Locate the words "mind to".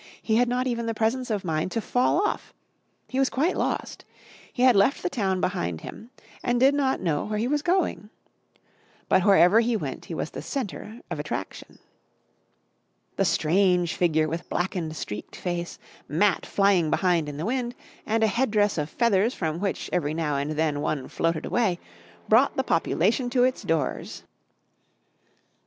1.45-1.79